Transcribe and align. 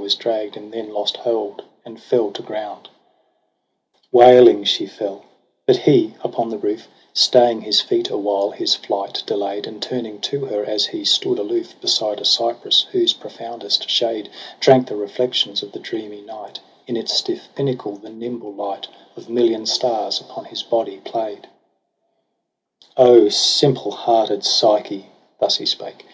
Was 0.00 0.14
dragg'd, 0.14 0.56
and 0.56 0.72
then 0.72 0.92
lost 0.94 1.16
hold 1.16 1.64
and 1.84 2.00
fell 2.00 2.30
to 2.30 2.40
ground. 2.40 2.88
Wailing 4.12 4.62
she 4.62 4.86
fell; 4.86 5.24
but 5.66 5.76
he, 5.78 6.14
upon 6.22 6.50
the 6.50 6.56
roof 6.56 6.86
Staying 7.12 7.62
his 7.62 7.80
feet, 7.80 8.08
awhile 8.08 8.52
his 8.52 8.76
flight 8.76 9.20
delay'd: 9.26 9.66
And 9.66 9.82
turning 9.82 10.20
to 10.20 10.44
her 10.44 10.64
as 10.64 10.86
he 10.86 11.04
stood 11.04 11.40
aloof 11.40 11.74
Beside 11.80 12.20
a 12.20 12.24
cypress, 12.24 12.82
whose 12.92 13.12
profoundest 13.12 13.90
shade 13.90 14.28
Drank 14.60 14.86
the 14.86 14.94
reflections 14.94 15.64
of 15.64 15.72
the 15.72 15.80
dreamy 15.80 16.20
night 16.22 16.60
In 16.86 16.96
its 16.96 17.12
stiff 17.14 17.48
pinnacle, 17.56 17.96
the 17.96 18.08
nimble 18.08 18.52
light 18.54 18.86
Of 19.16 19.28
million 19.28 19.66
stars 19.66 20.20
upon 20.20 20.44
his 20.44 20.62
body 20.62 20.98
play'd:' 20.98 21.48
O 22.96 23.28
simple 23.30 23.90
hearted 23.90 24.44
Psyche,' 24.44 25.06
thus 25.40 25.56
he 25.56 25.66
spake. 25.66 26.04